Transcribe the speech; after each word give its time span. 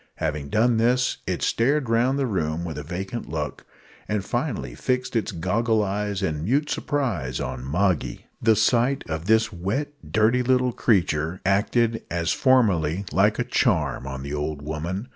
Having 0.15 0.49
done 0.49 0.77
this, 0.77 1.17
it 1.27 1.43
stared 1.43 1.87
round 1.87 2.17
the 2.17 2.25
room 2.25 2.65
with 2.65 2.75
a 2.79 2.83
vacant 2.83 3.29
look, 3.29 3.67
and 4.07 4.25
finally 4.25 4.73
fixed 4.73 5.15
its 5.15 5.31
goggle 5.31 5.83
eyes 5.83 6.23
in 6.23 6.43
mute 6.43 6.71
surprise 6.71 7.39
on 7.39 7.63
Moggy. 7.63 8.25
The 8.41 8.55
sight 8.55 9.03
of 9.07 9.25
this 9.27 9.53
wet, 9.53 9.89
dirty 10.11 10.41
little 10.41 10.71
creature 10.71 11.39
acted, 11.45 12.03
as 12.09 12.31
formerly, 12.31 13.05
like 13.11 13.37
a 13.37 13.43
charm 13.43 14.07
on 14.07 14.23
the 14.23 14.33
old 14.33 14.63
woman. 14.63 15.09